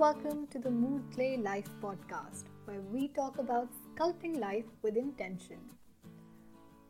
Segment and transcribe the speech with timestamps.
[0.00, 5.58] welcome to the Mood Clay Life podcast, where we talk about sculpting life with intention.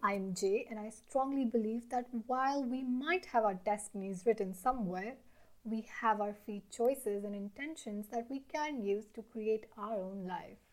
[0.00, 5.16] I'm Jay, and I strongly believe that while we might have our destinies written somewhere,
[5.64, 10.24] we have our free choices and intentions that we can use to create our own
[10.29, 10.70] life.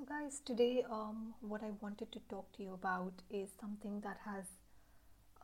[0.00, 4.16] So, guys, today um, what I wanted to talk to you about is something that
[4.24, 4.44] has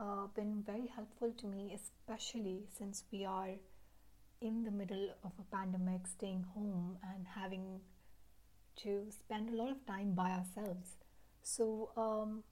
[0.00, 3.50] uh, been very helpful to me, especially since we are
[4.40, 7.80] in the middle of a pandemic, staying home and having
[8.76, 10.92] to spend a lot of time by ourselves.
[11.42, 12.42] So, um,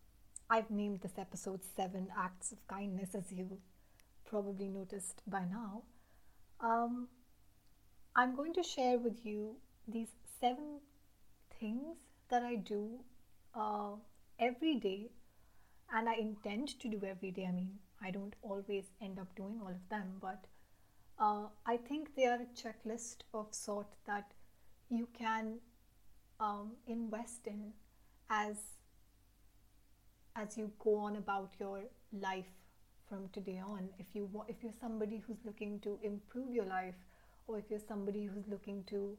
[0.51, 3.57] I've named this episode Seven Acts of Kindness, as you
[4.27, 5.85] probably noticed by now.
[6.61, 7.09] Um,
[8.15, 9.57] I'm going to share with you
[9.89, 10.81] these seven
[11.61, 11.97] things
[12.31, 13.01] that I do
[13.55, 13.93] uh,
[14.39, 15.11] every day
[15.93, 17.47] and I intend to do every day.
[17.47, 20.45] I mean, I don't always end up doing all of them, but
[21.19, 24.33] uh, I think they are a checklist of sort that
[24.89, 25.59] you can
[26.41, 27.73] um, invest in
[28.31, 28.57] as
[30.37, 32.53] as you go on about your life
[33.09, 33.89] from today on.
[33.99, 36.97] If you if you're somebody who's looking to improve your life,
[37.47, 39.17] or if you're somebody who's looking to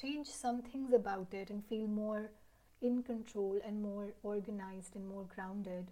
[0.00, 2.30] change some things about it and feel more
[2.80, 5.90] in control and more organized and more grounded.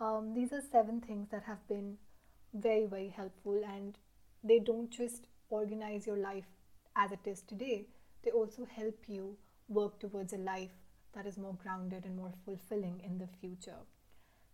[0.00, 1.96] Um, these are seven things that have been
[2.52, 3.96] very, very helpful, and
[4.44, 6.44] they don't just organize your life
[6.96, 7.86] as it is today,
[8.24, 9.36] they also help you
[9.68, 10.72] work towards a life
[11.14, 13.84] that is more grounded and more fulfilling in the future.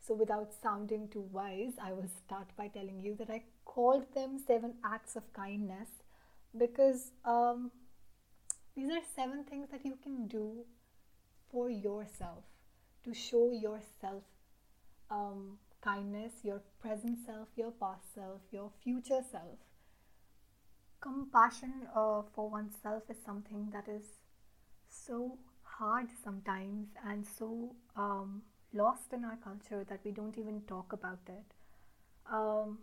[0.00, 4.38] So, without sounding too wise, I will start by telling you that I called them
[4.44, 5.88] seven acts of kindness
[6.58, 7.70] because um,
[8.74, 10.64] these are seven things that you can do
[11.50, 12.44] for yourself
[13.04, 14.22] to show yourself
[15.10, 19.58] um, kindness, your present self, your past self, your future self.
[21.00, 24.04] Compassion uh, for oneself is something that is
[24.88, 30.92] so hard sometimes and so um, lost in our culture that we don't even talk
[30.92, 31.54] about it.
[32.32, 32.78] Um,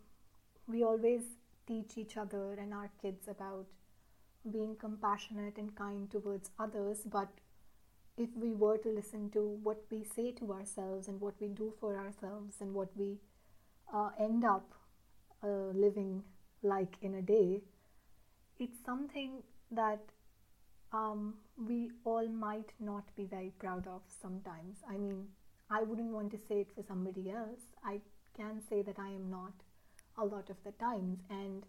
[0.67, 1.21] we always
[1.65, 3.65] teach each other and our kids about
[4.51, 7.29] being compassionate and kind towards others, but
[8.17, 11.73] if we were to listen to what we say to ourselves and what we do
[11.79, 13.17] for ourselves and what we
[13.93, 14.73] uh, end up
[15.43, 16.23] uh, living
[16.61, 17.61] like in a day,
[18.59, 19.41] it's something
[19.71, 20.01] that
[20.91, 24.77] um, we all might not be very proud of sometimes.
[24.89, 25.27] I mean,
[25.69, 27.61] I wouldn't want to say it for somebody else.
[27.83, 28.01] I
[28.35, 29.53] can say that I am not
[30.17, 31.19] a lot of the times.
[31.29, 31.63] And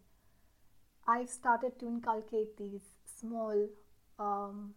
[1.10, 2.82] I've started to inculcate these
[3.18, 3.68] small
[4.20, 4.74] um,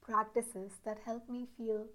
[0.00, 1.86] practices that help me feel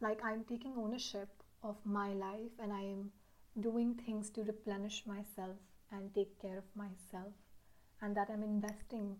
[0.00, 1.28] like I'm taking ownership
[1.62, 3.12] of my life and I am
[3.60, 5.56] doing things to replenish myself
[5.92, 7.32] and take care of myself,
[8.02, 9.16] and that I'm investing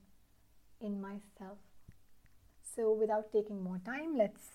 [0.80, 1.58] in myself.
[2.74, 4.48] So, without taking more time, let's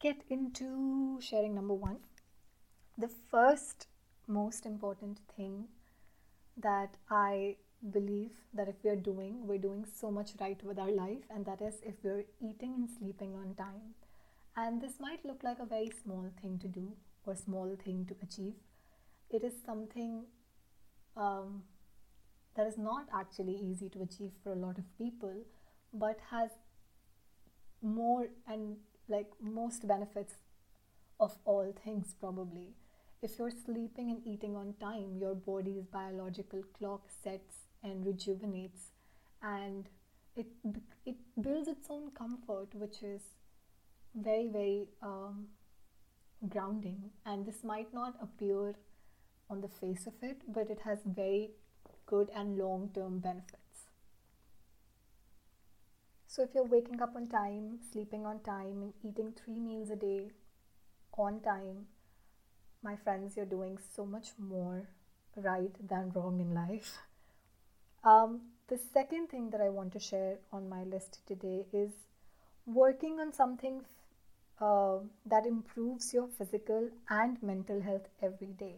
[0.00, 1.98] get into sharing number one.
[2.96, 3.88] The first
[4.26, 5.68] most important thing
[6.56, 7.56] that I
[7.92, 11.62] believe that if we're doing, we're doing so much right with our life, and that
[11.62, 13.94] is if we're eating and sleeping on time.
[14.56, 16.92] And this might look like a very small thing to do
[17.24, 18.54] or small thing to achieve.
[19.30, 20.24] It is something
[21.16, 21.62] um,
[22.56, 25.44] that is not actually easy to achieve for a lot of people,
[25.92, 26.50] but has
[27.82, 28.76] more and
[29.08, 30.34] like most benefits
[31.18, 32.74] of all things probably
[33.22, 38.92] if you're sleeping and eating on time your body's biological clock sets and rejuvenates
[39.42, 39.88] and
[40.36, 40.46] it
[41.04, 43.22] it builds its own comfort which is
[44.14, 45.48] very very um,
[46.48, 47.10] grounding.
[47.26, 48.74] And this might not appear
[49.48, 51.50] on the face of it but it has very
[52.06, 53.56] good and long term benefits.
[56.26, 59.96] So if you're waking up on time sleeping on time and eating three meals a
[59.96, 60.30] day
[61.18, 61.86] on time
[62.82, 64.88] my friends you're doing so much more
[65.36, 66.98] right than wrong in life
[68.02, 71.90] um, the second thing that I want to share on my list today is
[72.66, 73.82] working on something
[74.60, 78.76] uh, that improves your physical and mental health every day.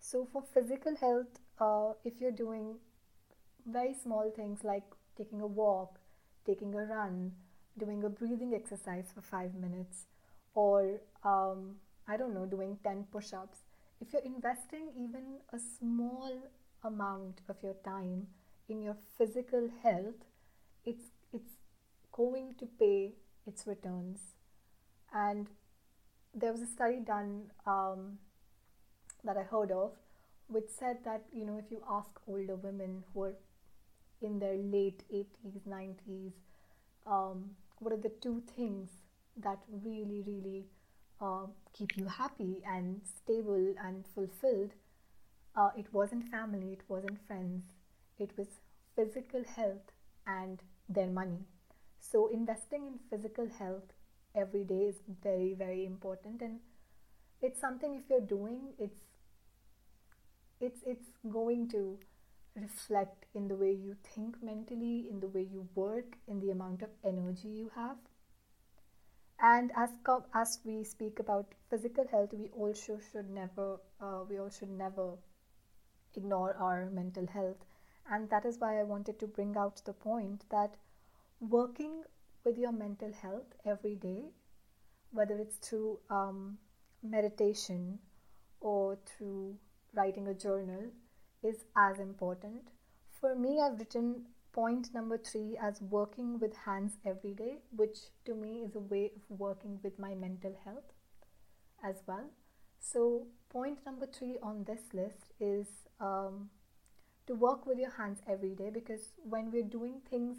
[0.00, 2.76] So, for physical health, uh, if you're doing
[3.66, 4.84] very small things like
[5.16, 6.00] taking a walk,
[6.44, 7.32] taking a run,
[7.78, 10.06] doing a breathing exercise for five minutes,
[10.54, 11.76] or um,
[12.08, 13.58] I don't know, doing 10 push ups,
[14.00, 16.32] if you're investing even a small
[16.82, 18.26] amount of your time
[18.68, 20.24] in your physical health,
[20.84, 21.52] it's it's
[22.10, 23.12] going to pay
[23.46, 24.20] its returns.
[25.14, 25.46] And
[26.34, 28.18] there was a study done um,
[29.24, 29.92] that I heard of,
[30.48, 33.34] which said that you know if you ask older women who are
[34.20, 36.32] in their late 80s, 90s,
[37.06, 38.90] um, what are the two things
[39.36, 40.66] that really, really
[41.22, 44.72] uh, keep you happy and stable and fulfilled?
[45.56, 47.64] Uh, it wasn't family, it wasn't friends,
[48.18, 48.48] it was
[48.96, 49.92] physical health
[50.26, 51.46] and their money.
[52.00, 53.92] So, investing in physical health
[54.34, 56.60] every day is very, very important, and
[57.42, 59.02] it's something if you're doing, it's
[60.60, 61.98] it's it's going to
[62.56, 66.82] reflect in the way you think mentally, in the way you work, in the amount
[66.82, 67.96] of energy you have.
[69.44, 69.90] And as
[70.32, 75.18] as we speak about physical health, we also should never uh, we all should never
[76.14, 77.64] ignore our mental health,
[78.08, 80.76] and that is why I wanted to bring out the point that
[81.40, 82.04] working
[82.44, 84.26] with your mental health every day,
[85.10, 86.58] whether it's through um,
[87.02, 87.98] meditation
[88.60, 89.58] or through
[89.92, 90.84] writing a journal,
[91.42, 92.68] is as important.
[93.10, 98.34] For me, I've written point number three as working with hands every day, which to
[98.34, 100.92] me is a way of working with my mental health
[101.82, 102.30] as well.
[102.78, 105.66] So, point number three on this list is
[106.00, 106.50] um,
[107.26, 110.38] to work with your hands every day because when we're doing things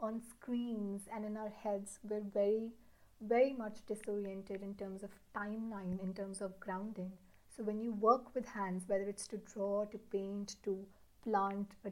[0.00, 2.72] on screens and in our heads, we're very,
[3.20, 7.12] very much disoriented in terms of timeline, in terms of grounding.
[7.56, 10.86] So when you work with hands, whether it's to draw, to paint, to
[11.24, 11.90] plant a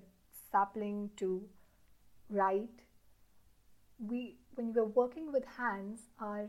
[0.50, 1.42] sapling, to
[2.28, 2.82] write,
[3.98, 6.48] we when we're working with hands, our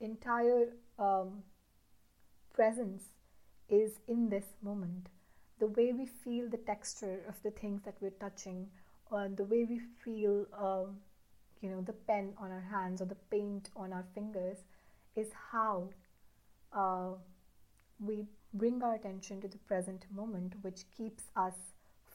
[0.00, 0.68] entire
[0.98, 1.42] um,
[2.52, 3.04] presence
[3.68, 5.08] is in this moment.
[5.58, 8.68] The way we feel the texture of the things that we're touching,
[9.10, 10.96] or the way we feel, um,
[11.60, 14.58] you know, the pen on our hands or the paint on our fingers,
[15.16, 15.88] is how
[16.72, 17.10] uh,
[17.98, 21.54] we bring our attention to the present moment, which keeps us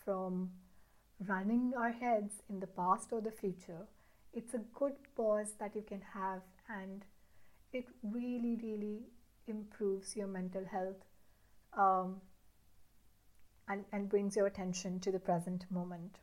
[0.03, 0.49] from
[1.19, 3.87] running our heads in the past or the future.
[4.33, 7.05] It's a good pause that you can have, and
[7.71, 9.03] it really, really
[9.47, 11.05] improves your mental health
[11.77, 12.21] um,
[13.67, 16.19] and, and brings your attention to the present moment.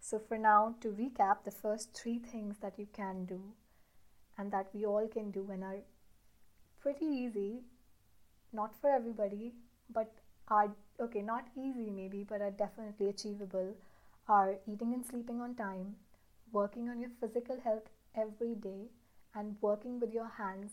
[0.00, 3.40] So, for now, to recap, the first three things that you can do
[4.38, 5.80] and that we all can do and are
[6.80, 7.60] pretty easy
[8.52, 9.52] not for everybody,
[9.92, 10.12] but
[10.48, 13.74] are okay, not easy maybe, but are definitely achievable
[14.30, 15.96] are eating and sleeping on time,
[16.52, 18.82] working on your physical health every day,
[19.34, 20.72] and working with your hands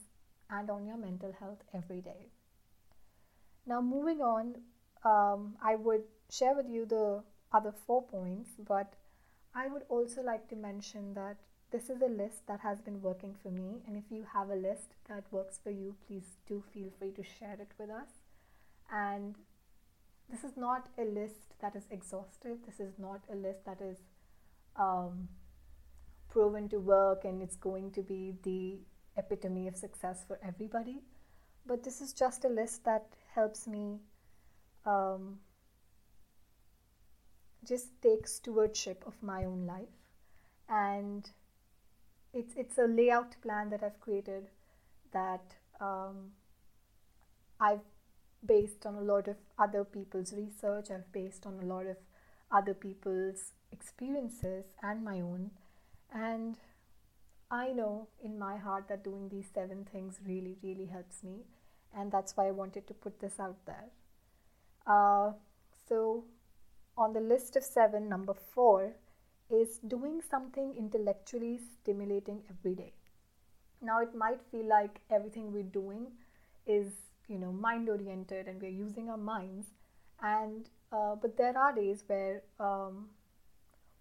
[0.50, 2.30] and on your mental health every day.
[3.65, 4.56] Now, moving on,
[5.04, 8.94] um, I would share with you the other four points, but
[9.56, 11.38] I would also like to mention that
[11.71, 14.56] this is a list that has been working for me and if you have a
[14.56, 18.07] list that works for you please do feel free to share it with us
[18.92, 19.36] and
[20.29, 22.57] this is not a list that is exhaustive.
[22.65, 23.97] This is not a list that is
[24.75, 25.27] um,
[26.29, 28.77] proven to work and it's going to be the
[29.18, 31.01] epitome of success for everybody.
[31.65, 34.00] But this is just a list that helps me
[34.86, 35.39] um,
[37.65, 39.88] just take stewardship of my own life.
[40.69, 41.29] And
[42.34, 44.50] it's it's a layout plan that I've created
[45.13, 46.31] that um,
[47.60, 47.86] I've
[48.48, 50.89] based on a lot of other people's research.
[50.92, 51.98] I've based on a lot of
[52.51, 55.51] other people's experiences and my own,
[56.13, 56.56] and
[57.51, 61.46] I know in my heart that doing these seven things really really helps me,
[61.96, 63.86] and that's why I wanted to put this out there.
[64.86, 65.34] Uh,
[65.89, 66.24] so,
[66.98, 68.94] on the list of seven, number four
[69.50, 72.94] is doing something intellectually stimulating every day.
[73.82, 76.08] Now, it might feel like everything we're doing
[76.66, 76.92] is,
[77.27, 79.67] you know, mind oriented and we're using our minds,
[80.22, 83.10] and uh, but there are days where um,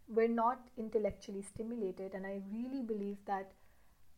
[0.08, 3.52] we're not intellectually stimulated, and I really believe that,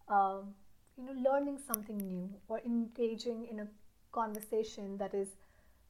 [0.09, 0.55] um,
[0.97, 3.69] you know, learning something new or engaging in a
[4.13, 5.29] conversation that is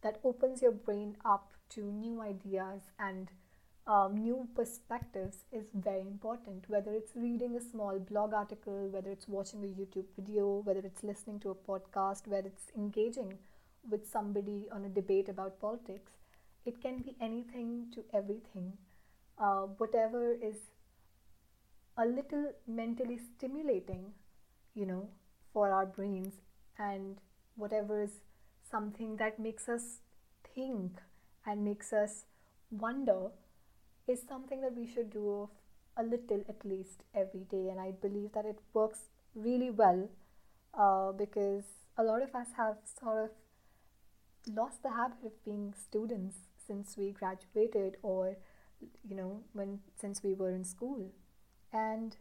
[0.03, 3.29] that opens your brain up to new ideas and
[3.89, 6.65] um, new perspectives is very important.
[6.69, 11.03] Whether it's reading a small blog article, whether it's watching a YouTube video, whether it's
[11.03, 13.39] listening to a podcast, whether it's engaging
[13.91, 16.13] with somebody on a debate about politics,
[16.67, 18.75] it can be anything to everything.
[19.39, 20.57] Uh, whatever is
[21.97, 24.13] a little mentally stimulating,
[24.75, 25.09] you know,
[25.55, 26.35] for our brains,
[26.79, 27.17] and
[27.57, 28.21] whatever is
[28.71, 30.01] something that makes us
[30.55, 31.01] think
[31.47, 32.25] and makes us
[32.71, 33.31] wonder
[34.09, 35.49] is something that we should do
[35.97, 39.01] a little at least every day and i believe that it works
[39.35, 40.09] really well
[40.79, 41.65] uh, because
[41.97, 43.31] a lot of us have sort of
[44.55, 46.37] lost the habit of being students
[46.67, 48.37] since we graduated or
[49.09, 51.11] you know when since we were in school.
[51.73, 52.17] And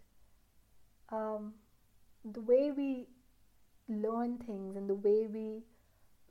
[1.10, 1.54] um,
[2.26, 3.08] the way we
[3.88, 5.64] learn things and the way we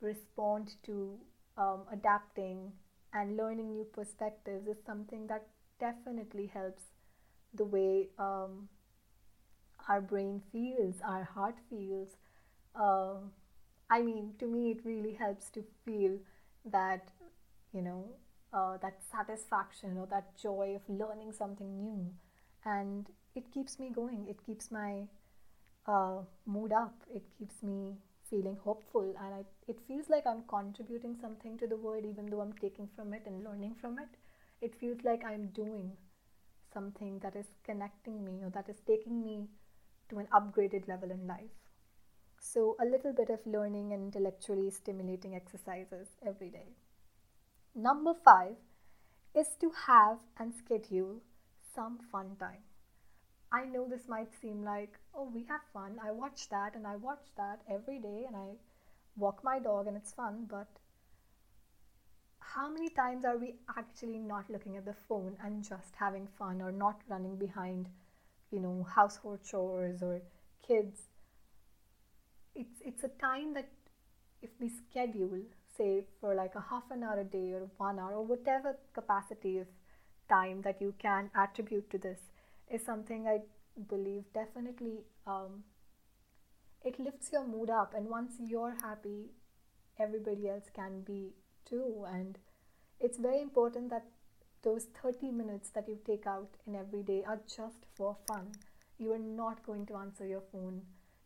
[0.01, 1.17] respond to
[1.57, 2.73] um, adapting
[3.17, 5.47] and learning new perspectives is something that
[5.79, 6.83] definitely helps
[7.53, 8.69] the way um,
[9.89, 12.09] our brain feels, our heart feels.
[12.75, 13.15] Uh,
[13.89, 16.17] I mean, to me, it really helps to feel
[16.65, 17.09] that,
[17.73, 18.05] you know,
[18.53, 22.11] uh, that satisfaction or that joy of learning something new.
[22.65, 25.03] And it keeps me going, it keeps my
[25.87, 27.95] uh, mood up, it keeps me
[28.29, 32.41] feeling hopeful, and I, it feels like I'm contributing something to the world, even though
[32.41, 34.09] I'm taking from it and learning from it.
[34.61, 35.91] It feels like I'm doing
[36.73, 39.47] something that is connecting me or that is taking me
[40.09, 41.55] to an upgraded level in life.
[42.39, 46.75] So, a little bit of learning and intellectually stimulating exercises every day.
[47.75, 48.55] Number five
[49.35, 51.21] is to have and schedule
[51.75, 52.66] some fun time.
[53.51, 55.97] I know this might seem like, oh, we have fun.
[56.03, 58.55] I watch that and I watch that every day and I
[59.15, 60.67] walk my dog and it's fun, but
[62.57, 66.61] how many times are we actually not looking at the phone and just having fun
[66.61, 67.87] or not running behind
[68.51, 70.21] you know household chores or
[70.65, 71.01] kids
[72.55, 73.69] it's it's a time that
[74.41, 75.41] if we schedule
[75.77, 79.59] say for like a half an hour a day or one hour or whatever capacity
[79.59, 79.67] of
[80.29, 82.19] time that you can attribute to this
[82.71, 83.39] is something i
[83.89, 85.63] believe definitely um,
[86.83, 89.31] it lifts your mood up and once you're happy
[89.99, 91.33] everybody else can be
[91.69, 92.37] too and
[92.99, 94.05] it's very important that
[94.63, 98.51] those 30 minutes that you take out in every day are just for fun.
[98.97, 100.81] You are not going to answer your phone.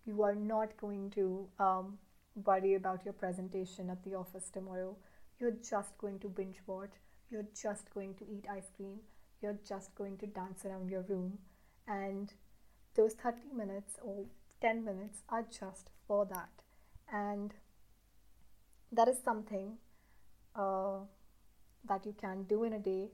[0.05, 1.97] You are not going to um,
[2.45, 4.97] worry about your presentation at the office tomorrow.
[5.39, 6.91] You're just going to binge watch.
[7.29, 8.99] You're just going to eat ice cream.
[9.41, 11.39] You're just going to dance around your room.
[11.87, 12.31] And
[12.95, 14.25] those 30 minutes or
[14.61, 16.49] 10 minutes are just for that.
[17.11, 17.53] And
[18.91, 19.77] that is something
[20.55, 20.99] uh,
[21.87, 23.09] that you can do in a day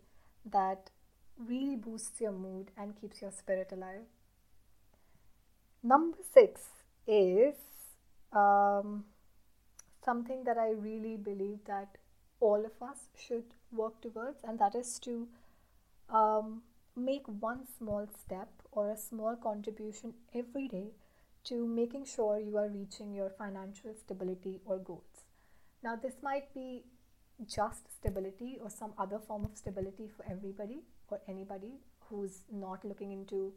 [0.52, 0.90] that
[1.38, 4.06] really boosts your mood and keeps your spirit alive.
[5.84, 6.62] Number six
[7.08, 7.56] is
[8.34, 9.06] um,
[10.04, 11.98] something that I really believe that
[12.40, 15.28] all of us should work towards, and that is to
[16.10, 16.62] um,
[16.96, 20.92] make one small step or a small contribution every day
[21.46, 25.26] to making sure you are reaching your financial stability or goals.
[25.84, 26.84] Now, this might be
[27.46, 31.74] just stability or some other form of stability for everybody or anybody
[32.10, 33.54] who's not looking into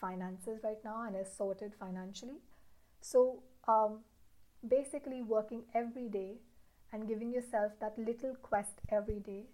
[0.00, 2.38] finances right now and is sorted financially.
[3.00, 4.00] So, um,
[4.66, 6.38] basically, working every day
[6.92, 9.44] and giving yourself that little quest every day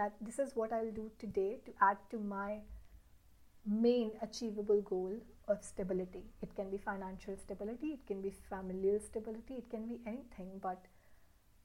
[0.00, 2.58] that this is what I'll do today to add to my
[3.66, 5.12] main achievable goal
[5.48, 6.24] of stability.
[6.42, 10.86] It can be financial stability, it can be familial stability, it can be anything, but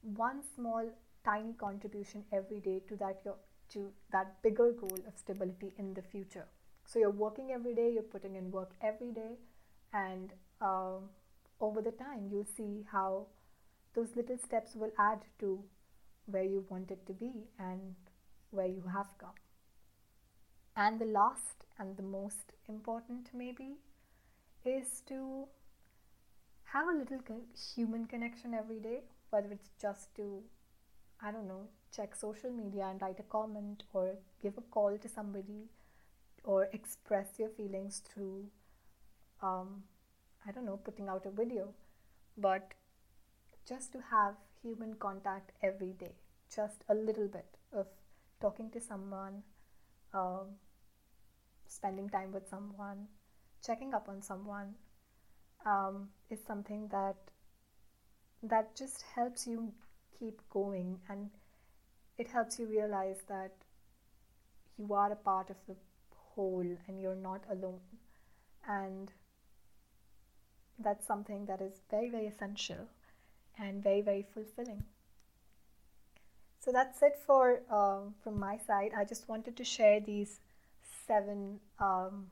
[0.02, 0.84] one small
[1.24, 3.36] tiny contribution every day to that your
[3.74, 6.44] to that bigger goal of stability in the future
[6.84, 9.32] so you're working every day you're putting in work every day
[9.92, 10.98] and uh,
[11.60, 13.26] over the time you'll see how
[13.94, 15.58] those little steps will add to
[16.26, 17.96] where you want it to be and
[18.50, 19.38] where you have come
[20.76, 23.76] and the last and the most important maybe
[24.64, 25.46] is to
[26.64, 27.20] have a little
[27.74, 29.00] human connection every day
[29.30, 30.42] whether it's just to
[31.20, 35.08] I don't know, check social media and write a comment or give a call to
[35.08, 35.68] somebody
[36.44, 38.46] or express your feelings through,
[39.42, 39.84] um,
[40.46, 41.74] I don't know, putting out a video.
[42.36, 42.74] But
[43.66, 46.14] just to have human contact every day,
[46.54, 47.86] just a little bit of
[48.40, 49.42] talking to someone,
[50.12, 50.56] um,
[51.66, 53.06] spending time with someone,
[53.64, 54.74] checking up on someone
[55.64, 57.16] um, is something that
[58.42, 59.72] that just helps you
[60.18, 61.30] keep going and
[62.18, 63.52] it helps you realize that
[64.78, 65.74] you are a part of the
[66.14, 67.80] whole and you're not alone.
[68.68, 69.10] And
[70.78, 72.86] that's something that is very very essential
[73.58, 74.84] and very very fulfilling
[76.66, 80.40] so that's it for um, from my side i just wanted to share these
[81.06, 82.26] seven um,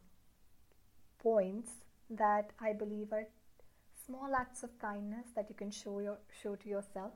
[1.22, 1.70] points
[2.10, 3.26] that i believe are
[4.06, 7.14] small acts of kindness that you can show your show to yourself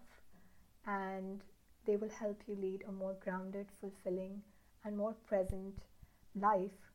[0.87, 1.43] and
[1.89, 4.43] they will help you lead a more grounded, fulfilling,
[4.85, 5.75] and more present
[6.35, 6.93] life,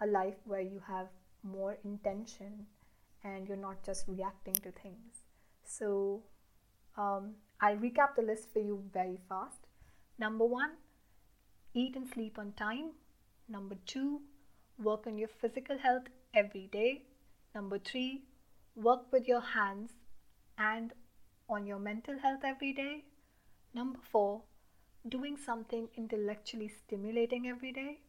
[0.00, 1.08] a life where you have
[1.42, 2.66] more intention
[3.24, 5.24] and you're not just reacting to things.
[5.64, 6.22] So,
[6.96, 9.65] um, I'll recap the list for you very fast.
[10.18, 10.70] Number one,
[11.74, 12.92] eat and sleep on time.
[13.48, 14.22] Number two,
[14.82, 17.02] work on your physical health every day.
[17.54, 18.22] Number three,
[18.74, 19.90] work with your hands
[20.56, 20.92] and
[21.48, 23.04] on your mental health every day.
[23.74, 24.42] Number four,
[25.06, 28.00] doing something intellectually stimulating every day.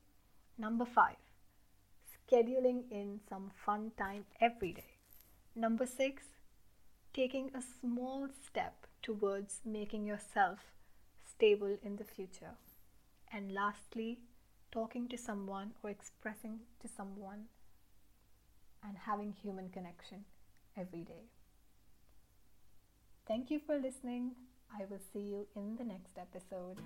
[0.58, 1.18] Number five,
[2.10, 4.98] scheduling in some fun time every day.
[5.56, 6.24] Number six,
[7.14, 10.60] taking a small step towards making yourself
[11.38, 12.56] stable in the future.
[13.32, 14.22] And lastly,
[14.72, 17.46] talking to someone or expressing to someone
[18.84, 20.26] and having human connection
[20.76, 21.30] every day.
[23.28, 24.32] Thank you for listening.
[24.74, 26.82] I will see you in the next episode.